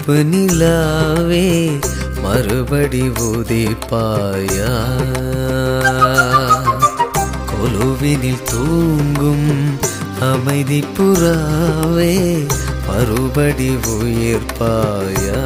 கருப்பு 0.00 0.18
நிலாவே 0.30 1.46
மறுபடி 2.22 3.02
உதிப்பாயா? 3.24 4.70
கொலுவினில் 7.50 8.46
தூங்கும் 8.50 9.50
அமைதி 10.30 10.80
புறாவே 10.96 12.14
மறுபடி 12.88 13.68
உயிர்ப்பாயா? 13.94 15.42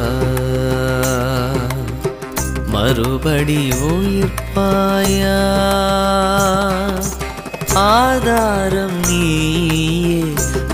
மறுபடி 2.67 3.59
உயிர்ப்பாயா? 3.89 5.37
ஆதாரம் 7.91 8.99
நீயே 9.07 10.19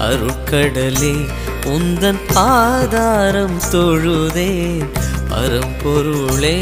அருட்கடலே 0.07 1.16
உந்தன் 1.65 2.21
பாதாரம் 2.33 3.59
தொழுதேன் 3.71 4.89
பரம்பொருளே 5.29 6.57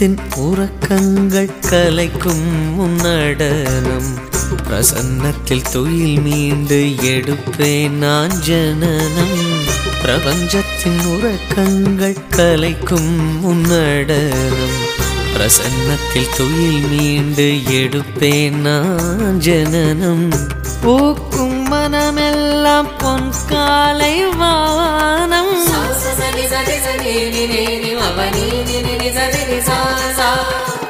உள்ளத்தின் 0.00 0.36
உறக்கங்கள் 0.42 1.50
கலைக்கும் 1.70 2.44
முன்னடனம் 2.76 4.08
பிரசன்னத்தில் 4.68 5.64
துயில் 5.72 6.20
மீண்டு 6.20 6.78
எடுப்பேன் 7.08 7.96
நான் 8.04 8.36
ஜனனம். 8.40 9.42
பிரபஞ்சத்தின் 10.02 11.02
உறக்கங்கள் 11.14 12.16
கலைக்கும் 12.36 13.12
முன்னடனம் 13.42 14.78
பிரசன்னத்தில் 15.34 16.32
துயில் 16.36 16.86
மீண்டு 16.92 17.48
எடுப்பேன் 17.80 18.58
நான் 18.68 19.38
ஜனனம். 19.38 20.26
பூக்கும் 20.80 21.60
மனமெல்லாம் 21.72 22.90
பொன் 22.98 23.32
காலை 23.48 24.14
வானம். 24.38 25.49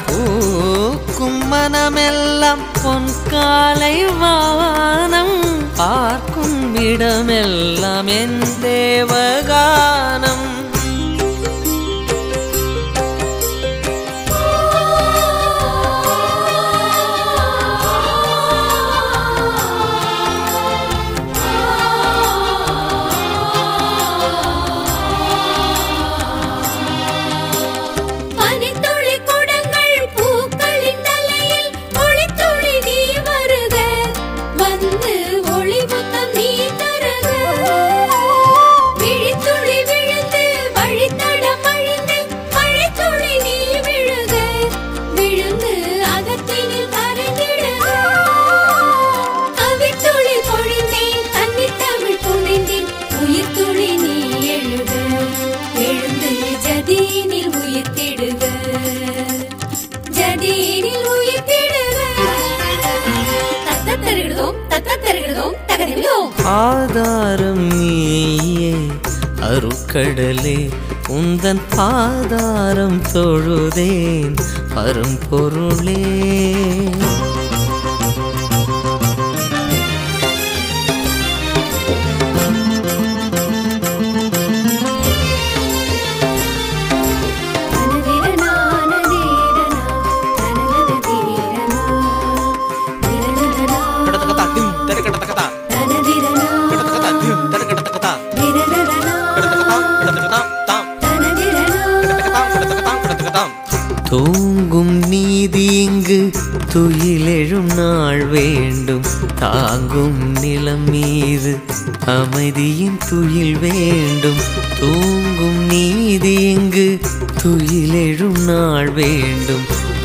பூக்கும் 0.08 1.40
மனமெல்லாம் 1.52 2.64
பொன் 2.82 3.10
காலை 3.30 3.96
வானம் 4.20 5.36
பார்க்கும் 5.76 6.58
இடமெல்லாம் 6.84 8.10
என் 8.12 8.40
தேவகானம் 8.62 10.49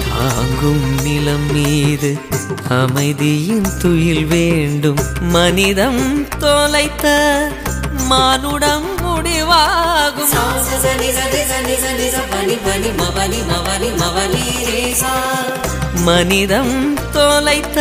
தாங்கும் 0.10 1.02
நிலம் 1.04 1.52
மீது 1.52 2.18
அமைதியின் 2.70 3.66
துயில் 3.82 4.26
வேண்டும். 4.26 4.98
மனிதம் 5.20 6.28
தொலைத்த 6.40 7.48
மானுடம் 8.08 8.86
முடிவாகும். 8.98 10.34
மனிதம் 16.04 16.98
தொலைத்த 17.12 17.80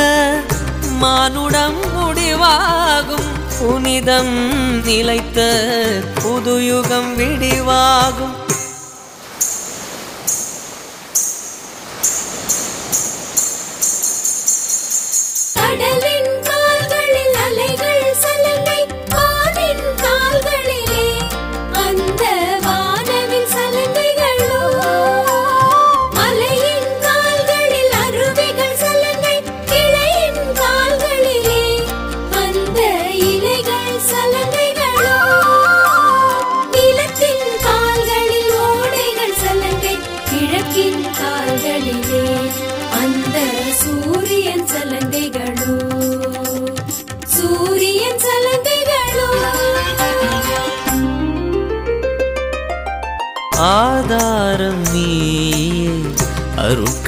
மானுடம் 0.98 1.76
முடிவாகும். 1.96 3.32
புனிதம் 3.58 4.32
நிலைத்த 4.84 5.40
புதுயுகம் 6.22 7.14
விடிவாகும். 7.16 8.42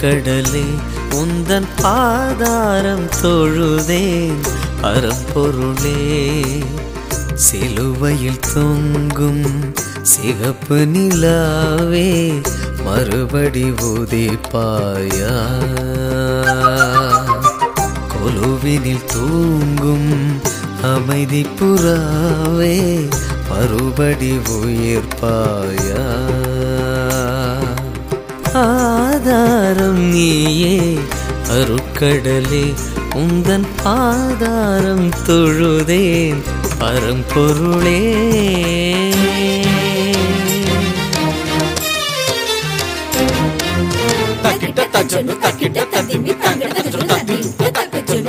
கடலே 0.01 0.69
உந்தன் 1.21 1.69
பாதாரம் 1.83 3.09
தொழுதேன் 3.23 4.43
அறப்பொருளே. 4.83 6.01
சிலுவையில் 7.35 8.45
தொங்கும் 8.55 9.47
சிகப்பு 10.03 10.79
நிலாவே 10.95 12.11
மறுபடி 12.85 13.65
உதிப்பாயா 13.91 15.35
கொலுவினில் 18.13 19.05
தூங்கும் 19.05 20.41
அமைதி 20.83 21.47
புறாவே 21.59 23.09
மறுபடி 23.51 24.33
உயிர்ப்பாயா. 24.57 26.05
ஆதாரம் 29.29 30.03
நீயே 30.11 30.75
அருக்கடலே 31.55 32.63
உந்தன் 33.15 33.67
பாதாரம் 33.83 35.09
தொழுதேன் 35.27 36.43
பரம்பொருளே. 36.79 38.01
தக்கிட்ட 44.45 44.83
தச்சொன்னு 44.95 45.35
தக்கிட்ட 45.45 45.87
தத்திமி 45.93 46.33
தங்கிட்ட 46.43 46.79
தச்சொன்னு 46.79 48.25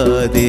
അറിയാതെ 0.00 0.48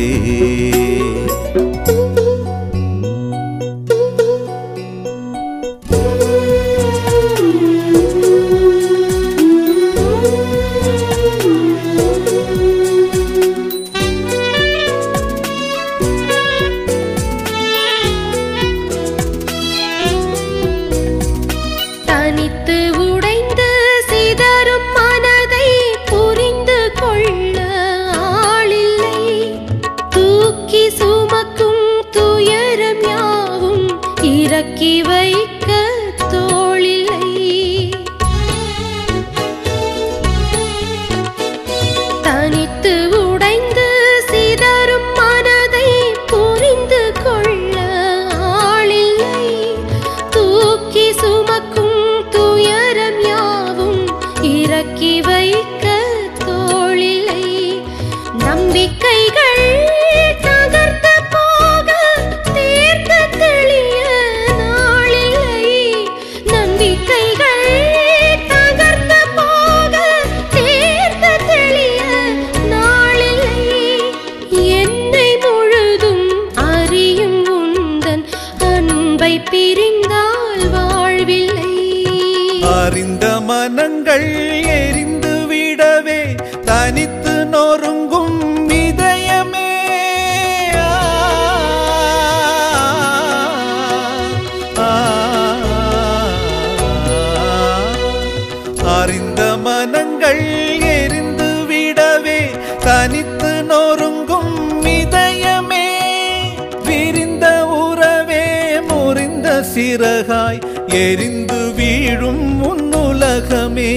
சிறகாய் 109.61 110.61
எரிந்து 110.87 111.73
வீழும் 111.73 112.63
உன்னுலகமே. 112.63 113.93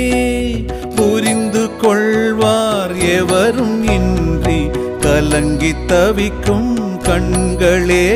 புரிந்து 0.96 1.76
கொள்வார் 1.76 2.96
எவரும் 2.96 3.84
இன்றி 3.84 4.70
கலங்கி 5.00 5.74
தவிக்கும் 5.86 6.78
கண்களே. 7.02 8.06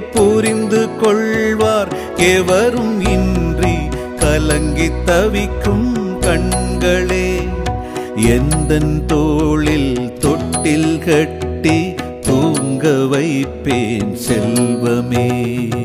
புரிந்து 0.00 0.88
கொள்வார் 0.96 1.88
எவரும் 2.16 3.00
இன்றி 3.00 3.74
கலங்கி 4.18 4.90
தவிக்கும் 5.04 6.20
கண்களே. 6.20 7.48
எந்தன் 8.16 9.04
தோளில் 9.06 10.12
தொட்டில் 10.18 10.98
கட்டி 10.98 11.94
தூங்க 12.20 12.88
வைப்பேன் 12.88 14.16
செல்வமே. 14.28 15.79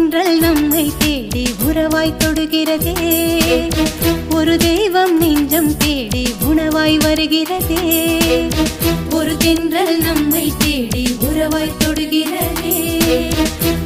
தென்றல் 0.08 0.38
நம்மை 0.38 0.92
தேடி 0.98 1.44
உறவாய் 1.68 2.14
தொடுகிறதே. 2.18 2.94
ஒரு 4.34 4.56
தெய்வம் 4.56 5.18
நெஞ்சம் 5.18 5.76
தேடி 5.76 6.34
உணவாய் 6.50 6.96
வருகிறதே. 6.96 7.82
ஒரு 9.10 9.36
தென்றல் 9.36 9.98
நம்மை 9.98 10.52
தேடி 10.58 11.16
உறவாய் 11.20 11.76
தொடுகிறதே. 11.84 12.76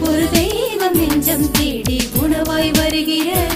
ஒரு 0.00 0.28
தெய்வம் 0.32 0.94
நெஞ்சம் 0.94 1.50
தேடி 1.50 1.98
உணவாய் 2.22 2.72
வருகிறதே. 2.72 3.51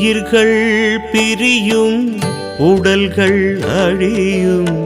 உயிர்கள் 0.00 0.58
பிரியும் 1.12 2.18
உடல்கள் 2.58 3.60
அழியும். 3.60 4.76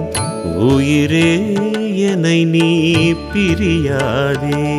உயிரே 0.59 1.55
என்னை 1.95 2.45
நீ 2.45 3.13
பிரியாதே. 3.13 4.71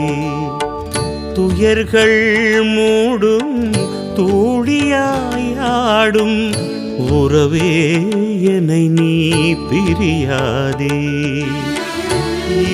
துயர்கள் 1.34 2.21
மூடும் 2.76 3.71
தூழியாயாடும் 4.15 6.52
உறவே 6.98 8.02
என்னை 8.41 8.88
நீ 8.88 9.54
பிரியாதே. 9.54 11.00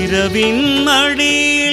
இரவின் 0.03 0.87
அடியில் 0.87 1.70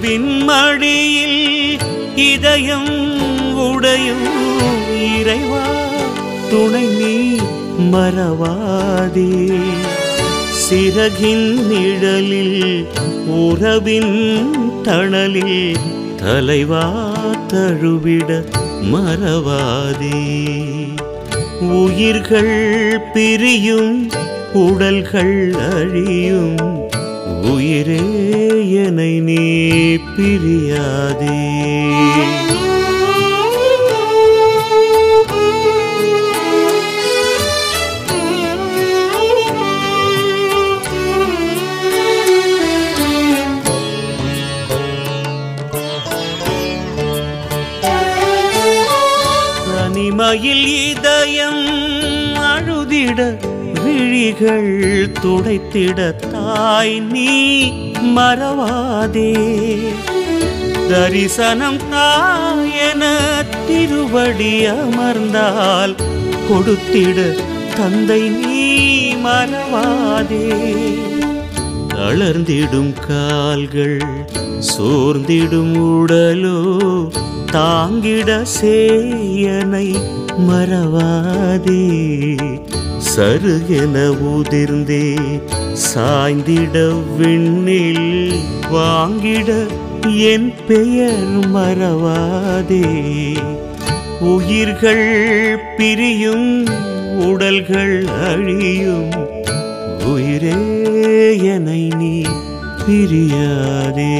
இரவின் 0.00 0.32
மடியில் 0.48 1.80
இதயம் 2.24 2.92
உடையும் 3.64 4.26
இறைவா 5.06 5.62
துணை 6.50 6.84
நீ 6.98 7.16
மறவாதே. 7.92 9.32
சிறகின் 10.60 11.48
நிழலில் 11.70 12.86
உறவின் 13.40 14.16
தணலில் 14.82 15.82
தலைவா 16.22 16.86
தழுவிட 17.46 18.40
மறவாதே. 18.94 20.24
உயிர்கள் 21.80 22.56
பிரியும் 23.14 23.94
உடல்கள் 24.64 25.38
அழியும் 25.74 26.56
உயிரே 27.52 28.00
என்னை 28.84 29.20
நீ 29.20 29.40
பிரியாதே. 30.14 31.36
தனிமையில் 49.68 50.64
இதயம் 50.84 51.64
அழுதிட 52.50 53.20
விழிகள் 54.18 55.10
துடைத்திட 55.22 55.98
தாய் 56.32 56.94
நீ 57.12 57.32
மறவாதே. 58.16 59.32
தரிசனம் 60.88 61.78
தாயென 61.92 63.02
திருவடி 63.68 64.50
அமர்ந்தால் 64.70 65.94
கொடுத்திட 66.48 67.18
தந்தை 67.76 68.20
நீ 68.40 68.64
மறவாதே. 69.26 70.48
தளர்ந்திடும் 71.94 72.92
கால்கள் 73.08 74.00
சோர்ந்திடும் 74.70 75.76
உடலோ 75.90 76.60
தாங்கிட 77.52 78.40
சேயனை 78.56 79.88
மறவாதே. 80.50 81.86
சருகென 83.18 83.96
உதிர்ந்தே 84.32 85.06
சாய்ந்திட 85.86 86.74
விண்ணில் 87.16 88.34
வாங்கிட 88.72 89.48
என் 90.32 90.54
பெயர் 90.66 91.32
மறவாதே. 91.54 92.84
உயிர்கள் 94.20 95.08
பிரியும் 95.76 96.66
உடல்கள் 97.18 98.06
அழியும் 98.06 99.10
உயிரே 100.12 100.56
என 101.42 101.70
நீ 101.96 102.22
பிரியாதே. 102.86 104.14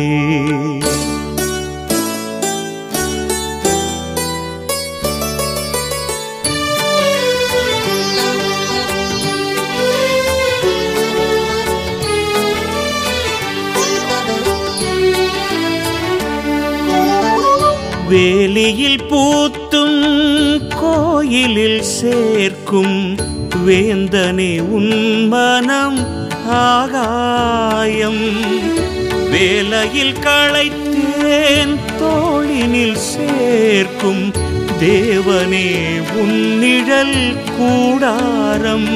வேலியில் 18.09 19.01
பூத்தும் 19.11 19.99
கோயிலில் 20.81 21.83
சேர்க்கும் 21.83 23.17
வேந்தனே 23.67 24.61
உன்மனம் 24.61 25.99
ஆகாயம். 26.47 28.25
வேலையில் 29.31 30.15
களைத்தேன் 30.27 31.77
தோளினில் 32.01 33.01
சேர்க்கும் 33.13 34.33
தேவனே 34.81 35.69
உன்னிழல் 36.21 37.37
கூடாரம். 37.59 38.91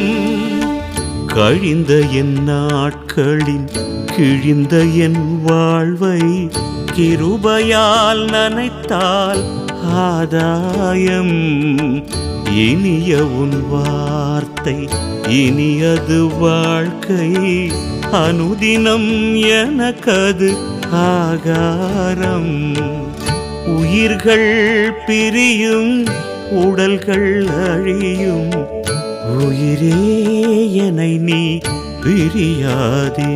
கழிந்த 1.27 1.93
என் 2.13 2.37
நாட்களின் 2.43 3.69
கிழிந்த 4.17 4.77
என் 4.79 5.43
வாழ்வை 5.43 6.21
கிருபையால் 6.97 8.25
நனைத்தால் 8.25 9.45
ஆதாயம். 9.93 11.65
இனிய 12.57 13.27
உன் 13.27 13.69
வார்த்தை 13.69 14.89
இனியது 15.29 16.39
வாழ்க்கை. 16.39 17.31
அனுதினம் 18.13 19.41
எனக்கது 19.41 20.55
ஆகாரம். 20.91 22.75
உயிர்கள் 23.67 24.93
பிரியும் 25.07 26.07
உடல்கள் 26.51 27.47
அழியும். 27.47 28.51
உயிரே 29.39 30.73
என 30.73 31.03
நீ 31.03 31.59
பிரியாதே. 32.05 33.31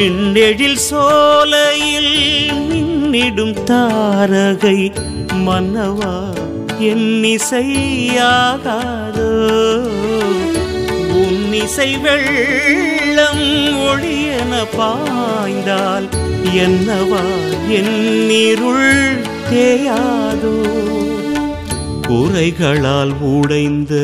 விண்ணெழில் 0.00 0.80
சோலையில் 0.80 2.14
மின்னிடும் 2.68 3.56
தாரகை 3.64 4.78
மன்னவா 5.46 6.12
என்னிசையாகாதோ 6.82 7.66
உன்னிசை 11.14 11.90
வெள்ளம் 12.00 13.44
ஒளியன 13.82 14.62
பாய்ந்தால் 14.76 16.08
என்னவா 16.64 17.24
என்னிருள் 17.70 18.88
தேயாதோ? 19.50 20.54
குறைகளால் 22.08 23.14
உடைந்த 23.32 23.94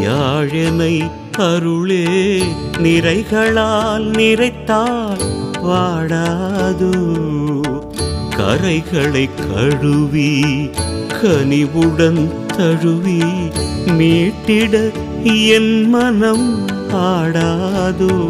யாழனை 0.00 0.94
அருளே 1.38 2.42
நிறைகளால் 2.82 4.04
நிறைத்தால் 4.04 5.18
வாடாது. 5.62 6.92
கரைகளை 8.36 9.28
கழுவி 9.52 10.42
கனிவுடன் 11.22 12.30
தழுவி 12.56 13.22
மீட்டிட 13.86 14.92
என் 15.22 15.88
மனம் 15.88 16.68
ஆடாதோ. 16.92 18.28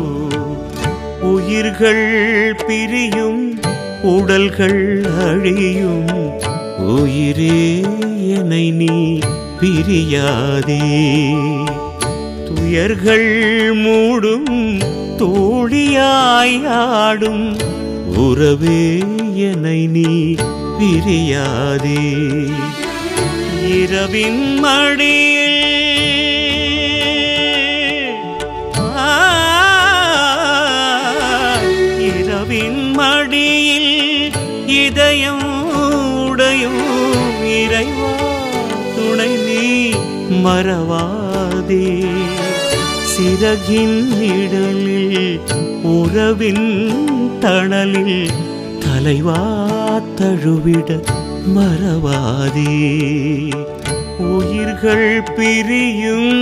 உயிர்கள் 1.20 2.54
பிரியும் 2.66 3.60
உடல்கள் 4.02 5.06
அழியும். 5.18 6.30
உயிரே 6.78 7.80
என்னை 8.18 8.70
நீ 8.70 9.18
பிரியாதே. 9.60 10.90
துயர்கள் 12.72 13.30
மூடும் 13.80 14.52
தோழியாயாடும் 15.20 15.82
உறவே 18.26 18.84
என்னை 19.48 19.80
நீ 19.96 20.12
பிரியாதே. 20.78 22.04
இரவின் 23.80 24.40
மடியில் 24.64 25.60
இரவின் 32.08 32.82
மடியில் 33.00 33.92
இதயம் 34.80 35.46
உடையும் 36.24 36.82
இறைவா 37.60 38.14
துணை 38.96 39.32
நீ 39.46 39.68
மறவாதே. 40.46 41.86
சிறகின் 43.12 44.08
நிழலில் 44.18 45.40
உறவின் 45.82 46.68
தணலில் 47.40 48.30
தலைவா 48.78 49.42
தழுவிட 50.14 50.88
மறவாதே. 51.56 52.74
உயிர்கள் 54.18 55.22
பிரியும் 55.36 56.34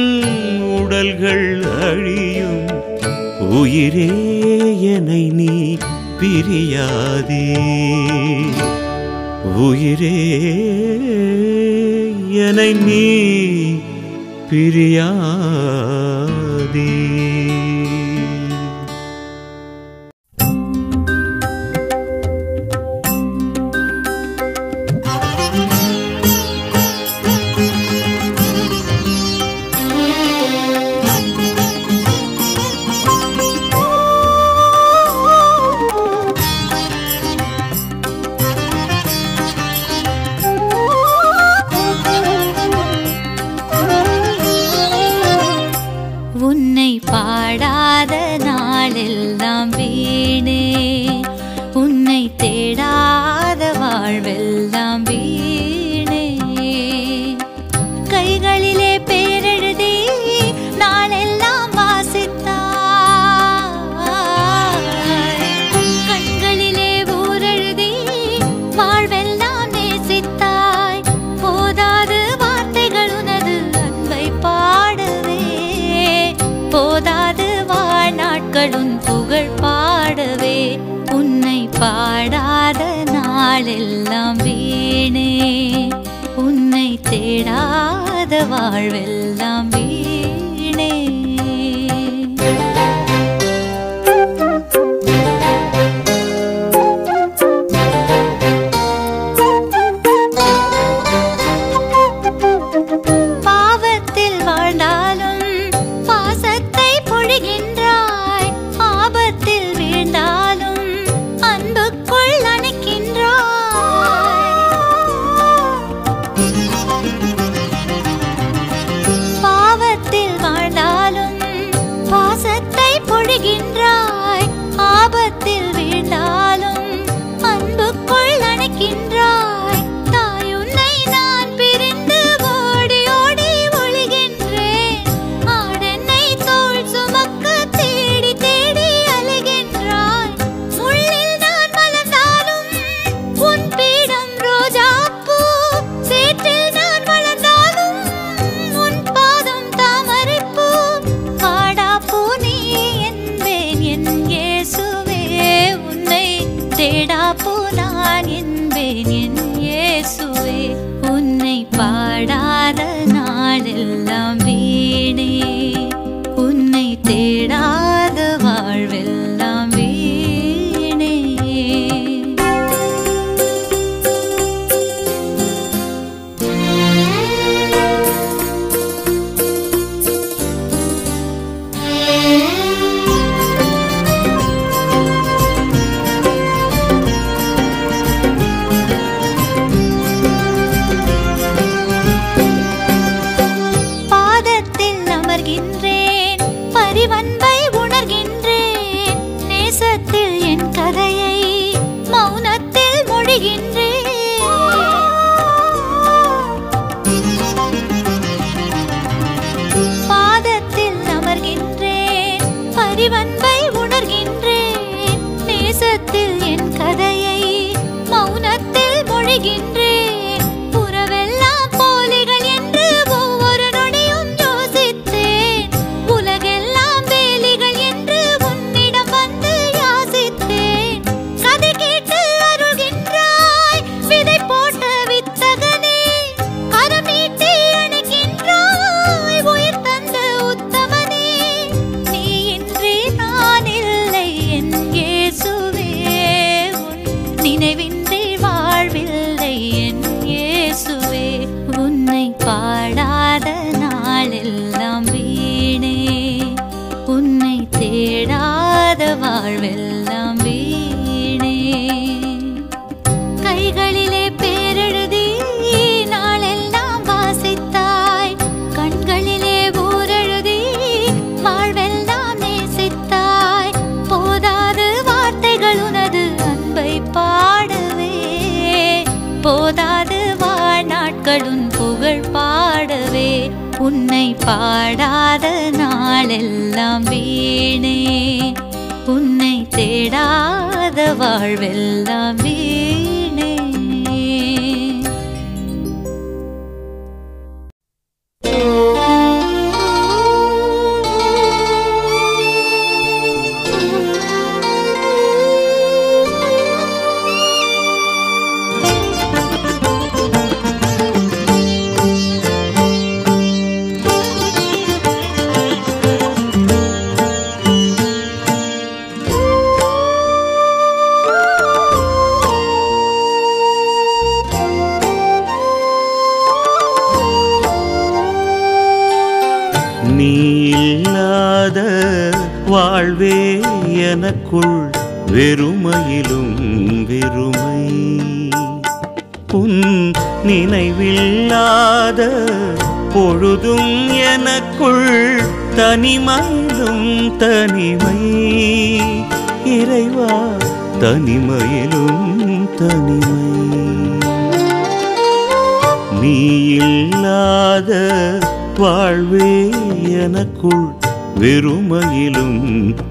உடல்கள் 0.80 1.62
அழியும் 1.62 2.66
உயிரே 3.60 4.10
என்னை 4.94 5.22
நீ 5.28 5.76
பிரியாதே. 6.20 7.44
உயிரே 9.56 10.16
நீ 12.72 13.04
பிரியா 14.50 15.08
The. 16.72 17.09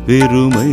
பெருமை. 0.10 0.72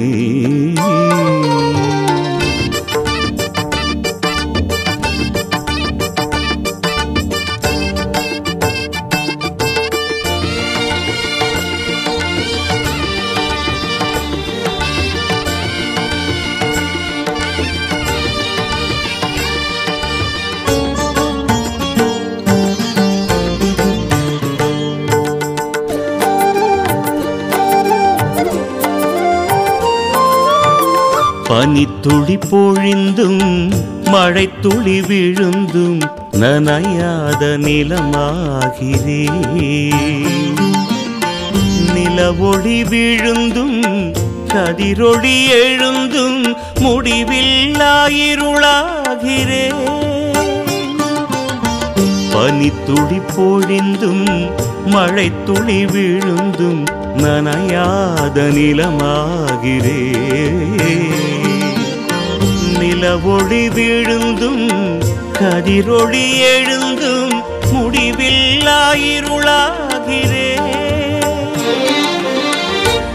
துளி 32.09 32.39
பொழிந்தும் 32.51 33.75
மழை 34.05 34.51
துளி 34.61 35.01
விழுந்தும் 35.01 36.01
நனையாத 36.33 37.59
நிலமாகிறே. 37.59 39.29
நிலவொளி 41.95 42.83
விழுந்தும் 42.83 44.15
கதிரொளி 44.55 45.51
எழுந்தும் 45.65 46.57
முடிவில்லாயிருளாகிறே. 46.79 49.73
பனித்துளி 52.33 53.21
பொழிந்தும் 53.37 54.51
மழை 54.87 55.33
துளி 55.45 55.85
விழுந்தும் 55.85 56.85
நனையாத 57.17 58.41
நிலமாகிறே. 58.59 60.03
நிலவொளி 62.79 63.69
விழுந்தும் 63.69 64.67
கதிரொளி 65.33 66.27
எழுந்தும் 66.57 67.37
முடிவில்லாயிருளாகிறே. 67.73 70.49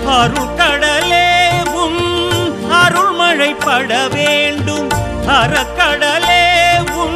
அருட்கடலே 0.07 1.28
உன் 1.74 2.01
அருள்மழை 2.72 3.53
பட 3.59 4.07
வேண்டும் 4.07 4.89
அறக்கடலே 5.28 6.43
உன் 6.93 7.12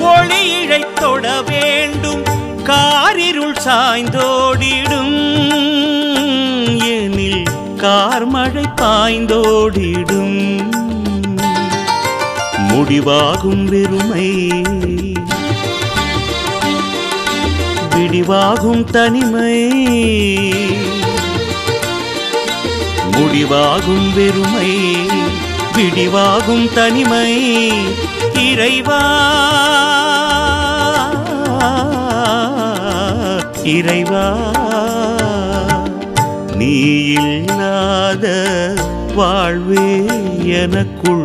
ஒளி 0.00 0.50
இழைத் 0.50 0.94
தொட 0.94 1.42
வேண்டும் 1.42 2.22
காரிருள் 2.64 3.58
சாய்ந்தோடிடும் 3.64 5.16
எனில் 6.84 7.42
கார்மழை 7.76 8.64
பாய்ந்தோடிடும். 8.80 10.38
முடிவாகும் 12.74 13.64
வெறுமை. 13.64 14.48
விடிவாகும் 17.94 18.84
தனிமை. 18.84 19.70
முடிவாகும் 23.10 24.12
வெறுமை. 24.14 24.96
விடிவாகும் 25.76 26.72
தனிமை. 26.74 27.72
இறைவா. 28.34 29.02
இறைவா. 33.62 34.36
நீ 36.54 36.80
இல்லாத 37.04 38.34
வாழ்வே 39.14 40.04
எனக்குள் 40.44 41.23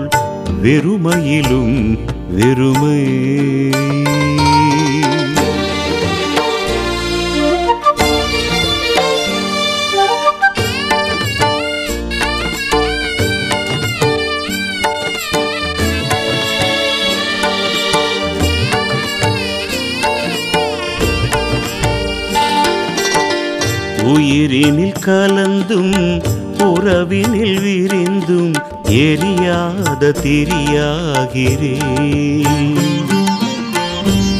வெறுமையிலும் 0.63 1.99
வெறுமை. 2.29 3.01
உயிரினில் 24.03 24.99
கலந்தும் 24.99 26.21
உறவினில் 26.57 27.61
விரிந்தும் 27.61 28.68
எரியாத 28.89 30.13
திரியாகிறே. 30.23 31.77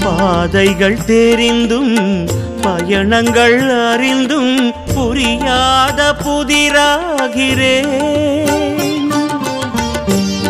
பாதைகள் 0.02 1.06
தெரிந்தும் 1.06 2.28
பயணங்கள் 2.62 3.70
அறிந்தும் 3.70 4.72
புரியாத 4.96 6.16
புதிராகிறே. 6.24 7.86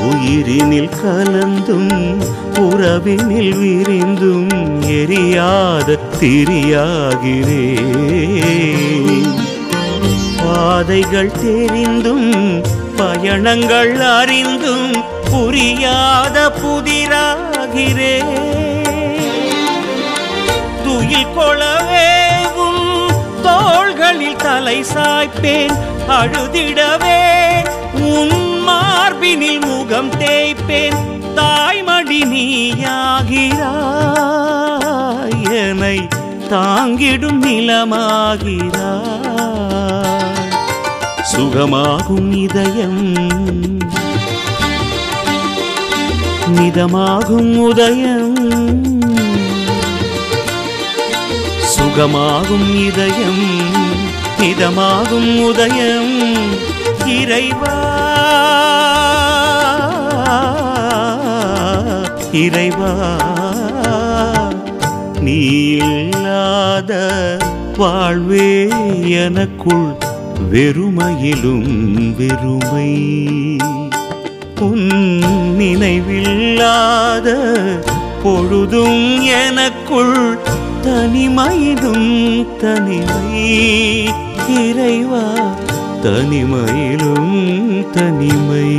உயிரினில் 0.10 0.89
கலந்தும் 1.02 2.22
உறவினில் 2.56 3.60
விரிந்தும் 3.60 4.50
எரியாத 4.82 5.97
திரியாகிறே. 6.20 7.68
பாதைகள் 10.43 11.32
தெரிந்தும் 11.32 12.62
பயணங்கள் 13.00 13.93
அறிந்தும் 14.02 14.89
புரியாத 15.32 16.38
புதிராகிறே. 16.62 18.16
துயில் 20.84 21.34
கொளவேவும் 21.38 22.86
தோள்களில் 23.45 24.41
தலை 24.45 24.80
சாய்ப்பேன் 24.93 25.76
அழுதிடவே 26.18 27.22
உன் 28.14 28.38
மார்பினில் 28.68 29.64
முகம் 29.66 30.12
தேய்ப்பேன் 30.20 31.00
தாய்மடி 31.36 32.22
நீயாகிறாய் 32.34 32.97
என்னை 35.64 35.97
தாங்கிடும் 36.50 37.41
நிலமாகிறாய். 37.47 39.18
சுகமாகும் 41.36 42.32
இதயம். 42.34 43.14
நிதமாகும் 46.56 47.58
உதயம். 47.58 48.36
சுகமாகும் 51.78 52.76
இதயம். 52.76 53.60
இதமாகும் 54.42 55.42
உதயம். 55.44 56.36
இறைவா. 57.06 57.88
இறைவா. 62.32 63.18
நீ 65.20 65.40
இல்லாத 65.72 67.12
வாழ்வே 67.78 68.68
எனக்குள் 69.10 69.99
வெறுமையிலும் 70.52 72.16
வெறுமை. 72.18 72.93
உன் 74.60 74.89
நினைவில்லாத 75.58 77.28
பொழுதும் 78.24 79.22
எனக்குள் 79.22 80.38
தனிமையிலும் 80.82 82.47
தனிமை. 82.58 83.43
இறைவா 84.47 85.56
தனிமையிலும் 86.04 87.89
தனிமை. 87.89 88.76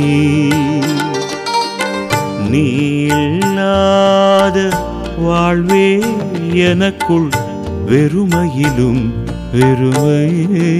நீ 2.49 2.65
இல்லாத 3.01 4.69
வாழ்வே 5.17 5.99
எனக்குள் 6.53 7.29
வெறுமையிலும் 7.87 9.29
பெருமையே. 9.51 10.71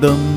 them 0.00 0.29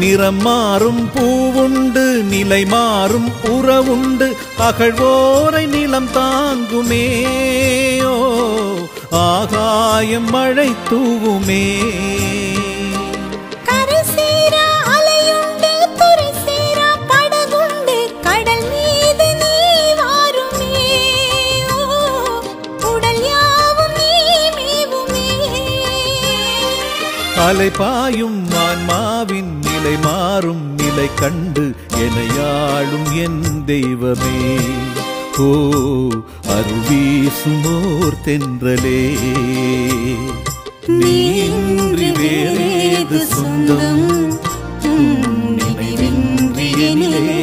நிறம் 0.00 0.40
மாறும் 0.40 1.10
பூவுண்டு 1.14 2.04
நிலை 2.32 2.64
மாறும் 2.64 3.28
உறவுண்டு 3.48 4.28
அகழ்வோரை 4.58 5.64
நிலம் 5.66 6.10
தாங்குமே. 6.12 7.04
ஆகாயம் 9.10 10.30
மழை 10.30 10.70
தூவுமே. 10.90 11.64
அலை 27.46 27.70
பாயும் 27.70 28.38
மாறும் 30.40 30.74
நிலை 30.76 31.08
கண்டு 31.14 31.76
எனையாளும் 31.96 33.08
என் 33.14 33.64
தெய்வமே. 33.64 34.56
ஓ 35.38 35.50
அருவீசுமோர் 36.48 38.16
தென்றலே. 38.24 39.02
நீன்றி 40.86 42.10
வேறேது 42.10 43.20
சொந்தம் 43.26 44.32
நினைவின்றி 45.58 46.68
எனிலே. 46.88 47.39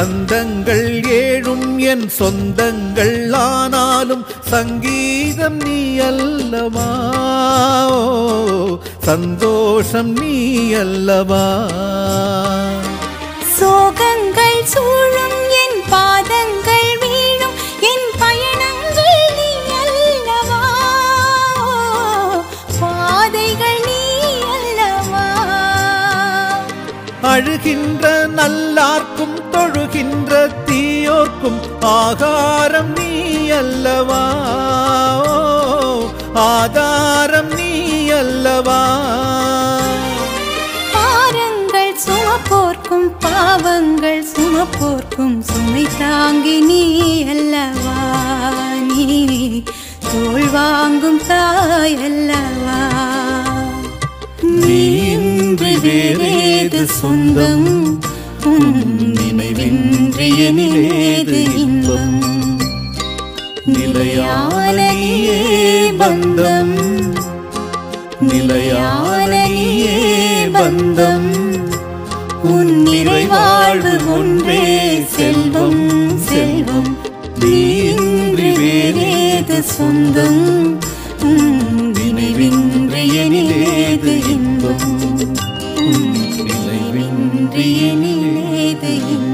பந்தங்கள் 0.00 0.86
ஏழும் 1.16 1.64
என் 1.92 2.04
சொந்தங்கள் 2.18 3.16
ஆனாலும் 3.40 4.22
சங்கீதம் 4.50 5.58
நீ 5.64 5.78
அல்லவா? 6.06 6.86
சந்தோஷம் 9.08 10.12
நீ 10.20 10.32
அல்லவா? 10.74 11.44
சோகங்கள் 13.58 14.60
சூழும் 14.72 15.38
என் 15.62 15.78
பாதங்கள் 15.92 16.90
வீழும் 17.04 17.58
என் 17.90 18.08
பயணங்கள் 18.22 19.20
நீ 19.38 19.50
அல்லவா? 19.82 20.62
பாதைகள் 22.80 23.80
நீ 23.88 24.00
அல்லவா? 24.54 25.26
அழுகின்ற 27.32 28.06
நல்லார்க்கு 28.36 29.19
போக்கும் 31.20 31.56
ஆகாரம் 31.86 32.92
நீ 32.98 33.08
அல்லவா? 33.50 34.20
ஆதாரம் 36.44 37.50
நீ 37.56 37.72
அல்லவா? 38.10 38.78
பாரங்கள் 40.94 41.92
சுமப்போர்க்கும் 42.04 43.08
பாவங்கள் 43.24 44.22
சுமப்போர்க்கும் 44.32 45.36
சுமை 45.42 45.84
தாங்கி 45.98 46.56
நீ 46.60 46.82
அல்லவா? 47.34 47.98
நீ 48.88 49.06
தோல் 50.10 50.48
வாங்கும் 50.48 51.20
தாய் 51.28 51.96
அல்லவா? 52.04 52.80
நீ 54.60 54.80
இன்றி 55.10 55.74
வேறேது 55.84 56.82
சொந்தம்? 57.00 57.70
உன் 58.44 59.12
நினைவின்றி 59.12 61.56
இன்பம். 61.56 62.22
நிலையான 63.64 64.94
பந்தம். 65.98 66.74
நிலையான 68.20 69.48
பந்தம். 70.52 71.58
உன் 72.42 72.86
நிறைவாழ்வு 72.86 74.06
ஒன்றே 74.06 75.02
செல்வம் 75.06 76.18
செல்வம். 76.18 76.96
நீன்றி 77.40 78.44
வேறேது 78.44 79.60
சொந்தம். 79.60 80.78
உன் 81.22 81.92
நினைவின்றி 81.92 82.92
எனிலேது 82.92 84.28
இன்பம். 84.28 84.98
உன் 85.76 86.28
நினைவின்றி 88.72 88.90
எனிலேது 89.00 89.29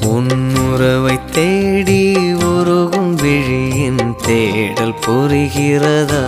உன்னுறவை 0.00 1.30
தேடி 1.30 2.34
உருகும் 2.34 3.14
விழியின் 3.14 4.16
தேடல் 4.26 4.94
புரிகிறதா? 5.06 6.22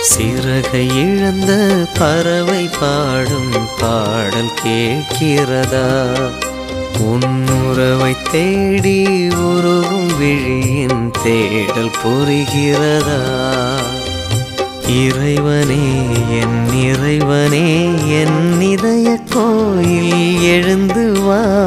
சிறகை 0.00 0.88
இழந்த 0.88 1.72
பறவை 1.98 2.70
பாடும் 2.80 3.52
பாடல் 3.80 4.52
கேட்கிறதா? 4.64 6.06
உன்னுறவை 6.98 8.16
தேடி 8.30 9.28
உருகும் 9.28 10.18
விழியின் 10.18 11.10
தேடல் 11.22 11.90
புரிகிறதா? 12.04 13.77
இறைவனே 14.88 16.06
என் 16.30 16.80
இறைவனே 16.82 17.90
என் 18.08 18.60
இதய 18.60 19.18
கோயில் 19.30 20.42
எழுந்து 20.42 21.22
வா. 21.22 21.66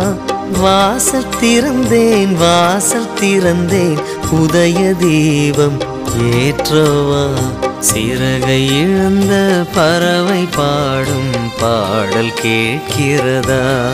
வாசல் 0.60 1.26
திறந்தேன் 1.42 2.34
வாசல் 2.36 3.10
திறந்தேன். 3.22 3.98
உதய 4.32 4.98
தீபம் 4.98 5.78
ஏற்றவா. 6.34 7.30
சிறகை 7.80 8.80
இழந்த 8.82 9.66
பறவை 9.74 10.48
பாடும் 10.56 11.52
பாடல் 11.60 12.34
கேட்கிறதா. 12.44 13.92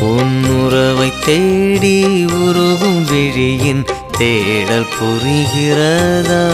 உன்னுறவை 0.00 1.12
தேடி 1.24 2.24
உருகும் 2.24 3.04
விழியின் 3.04 3.84
தேடல் 4.18 4.86
புரிகிறதா. 5.00 6.46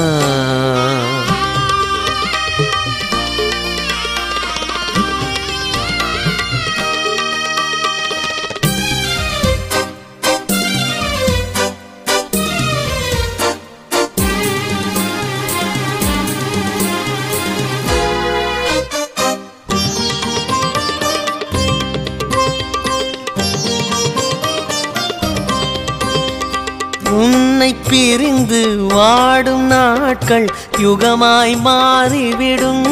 பிரிந்து 27.95 28.87
வாடும் 28.87 29.67
நாட்கள் 29.67 30.47
யுகமாய் 30.79 31.61
மாறிவிடும். 31.61 32.87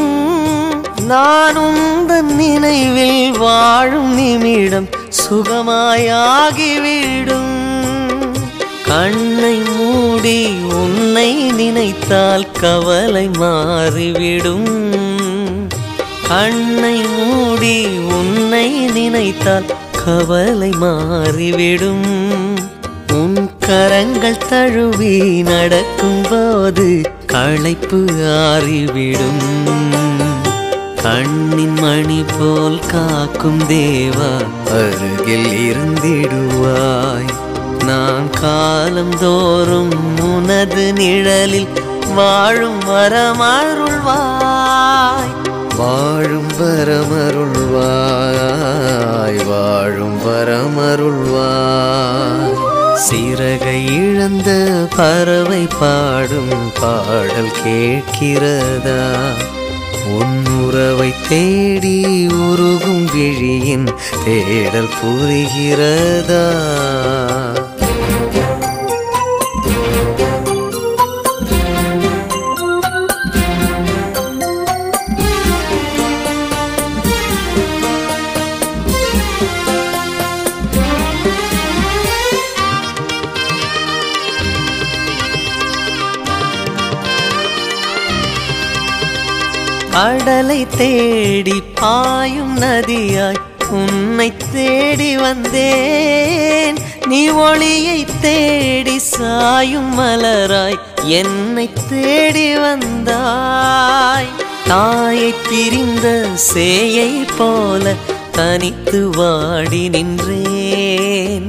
நானும் 1.07 2.07
தன் 2.07 2.35
நினைவில் 2.35 3.39
வாழும் 3.39 4.15
நிமிடம் 4.15 4.89
சுகமாயாகிவிடும் 5.23 6.21
கண்ணை 8.85 9.63
மூடி 9.77 10.49
உன்னை 10.73 11.51
நினைத்தால் 11.53 12.47
கவலை 12.61 13.29
மாறிவிடும். 13.39 14.71
கண்ணை 16.29 17.03
மூடி 17.17 17.87
உன்னை 17.89 18.69
நினைத்தால் 18.71 19.71
கவலை 20.05 20.71
மாறிவிடும். 20.71 22.07
உன் 22.21 22.32
கரங்கள் 23.73 24.49
தழுவி 24.49 25.43
நடக்கும் 25.43 26.23
போது 26.31 27.03
களைப்பு 27.27 28.09
ஆறிவிடும். 28.25 29.45
கண்ணின் 31.03 31.73
மணி 31.73 32.25
போல் 32.39 32.87
காக்கும் 32.87 33.69
தேவா 33.69 34.45
அருகில் 34.71 35.69
இருந்திடுவாய். 35.69 37.33
நான் 37.85 38.31
காலந்தோறும் 38.41 40.19
உனது 40.19 40.93
நிழலில் 40.93 41.69
வாழும் 42.15 42.81
வரமருள்வாய். 42.81 44.03
வாழும் 45.77 46.53
வரமருள்வாய் 46.61 49.47
வாழும் 49.47 50.27
வரமருள்வாய். 50.27 52.72
சிறகை 53.09 53.87
இழந்த 53.87 54.51
பறவை 54.97 55.69
பாடும் 55.81 56.73
பாடல் 56.81 57.51
கேட்கிறதா? 57.65 59.01
உன்னுறவை 60.07 61.15
தேடி 61.29 62.27
உருகும் 62.27 63.05
விழியின் 63.05 63.89
தேடல் 64.25 64.89
புரிகிறதா? 65.03 66.45
கடலை 89.93 90.67
தேடி 90.77 91.63
பாயும் 91.81 92.57
நதியாய் 92.57 93.41
உன்னை 93.71 94.33
தேடி 94.53 95.17
வந்தேன். 95.17 96.77
நீ 97.09 97.29
ஒளியை 97.29 98.07
தேடி 98.21 98.99
சாயும் 98.99 99.99
மலராய் 99.99 100.79
என்னை 101.05 101.71
தேடி 101.89 102.57
வந்தாய். 102.57 104.29
தாயை 104.69 105.35
பிரிந்த 105.49 106.27
சேயை 106.55 107.27
போல 107.39 107.95
தனித்து 108.33 109.11
வாடி 109.11 109.89
நின்றேன். 109.89 111.49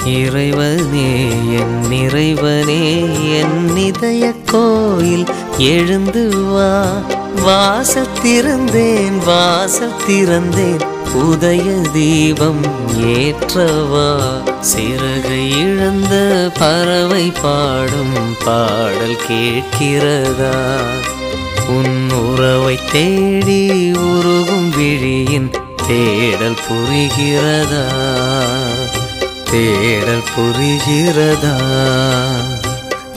இறைவனே 0.04 1.28
என் 1.50 1.90
இறைவனே 1.90 3.06
என் 3.38 3.76
இதய 3.76 4.32
கோயில் 4.46 5.24
எழுந்து 5.58 6.44
வா. 6.44 6.86
வாசல் 7.44 8.08
திறந்தேன் 8.24 9.24
வாசல் 9.24 10.00
திறந்தேன். 10.08 10.98
உதய 11.14 11.90
தீபம் 11.92 12.62
ஏற்றவா? 12.96 14.18
சிறகை 14.60 15.58
இழந்த 15.60 16.14
பறவை 16.58 17.32
பாடும் 17.42 18.36
பாடல் 18.44 19.18
கேட்கிறதா? 19.28 20.80
உன் 21.68 22.10
உறவை 22.10 22.78
தேடி 22.92 23.92
உருகும் 23.92 24.70
விழியின் 24.70 25.50
தேடல் 25.86 26.56
புரிகிறதா? 26.68 27.84
தேடல் 29.50 30.24
புரிகிறதா? 30.36 31.56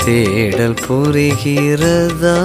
தேடல் 0.06 0.76
புரிகிறதா? 0.88 2.38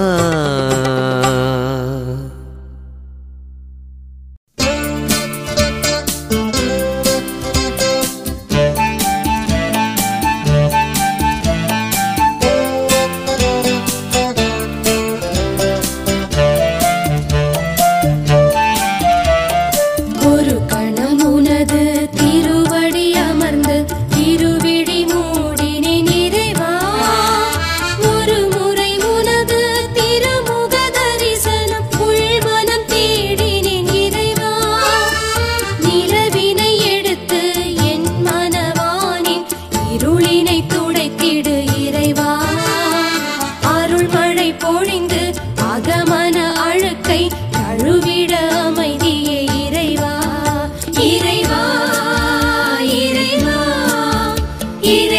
Kiri 54.89 55.18